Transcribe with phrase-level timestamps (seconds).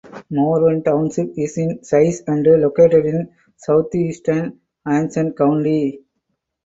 [0.31, 5.99] Morven Township is in size and located in southeastern Anson County.